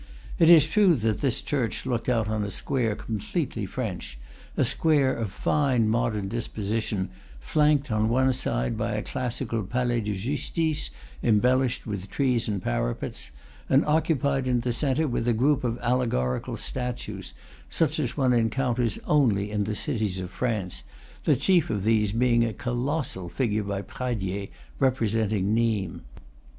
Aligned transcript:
It 0.39 0.49
is 0.49 0.65
true 0.65 0.95
that 0.95 1.21
this 1.21 1.41
church 1.41 1.85
looked 1.85 2.09
out 2.09 2.27
on 2.27 2.43
a 2.43 2.49
square 2.49 2.95
completely 2.95 3.67
French, 3.67 4.17
a 4.57 4.65
square 4.65 5.13
of 5.13 5.27
a 5.27 5.31
fine 5.31 5.87
modern 5.87 6.27
disposition, 6.27 7.09
flanked 7.39 7.91
on 7.91 8.09
one 8.09 8.33
side 8.33 8.79
by 8.79 8.93
a 8.93 9.03
classical 9.03 9.61
palais 9.61 10.01
de 10.01 10.15
justice 10.15 10.89
embellished 11.21 11.85
with 11.85 12.09
trees 12.09 12.47
and 12.47 12.63
parapets, 12.63 13.29
and 13.69 13.85
occupied 13.85 14.47
in 14.47 14.61
the 14.61 14.73
centre 14.73 15.07
with 15.07 15.27
a 15.27 15.33
group 15.33 15.63
of 15.63 15.77
allegorical 15.83 16.57
statues, 16.57 17.35
such 17.69 17.99
as 17.99 18.17
one 18.17 18.33
encounters 18.33 18.97
only 19.05 19.51
in 19.51 19.65
the 19.65 19.75
cities 19.75 20.17
of 20.19 20.31
France, 20.31 20.81
the 21.25 21.35
chief 21.35 21.69
of 21.69 21.83
these 21.83 22.11
being 22.11 22.43
a 22.43 22.53
colossal 22.53 23.29
figure 23.29 23.61
by 23.61 23.83
Pradier, 23.83 24.47
representing 24.79 25.53
Nimes. 25.53 26.01